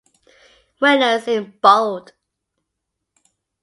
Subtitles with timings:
[0.79, 2.13] Winners in bold.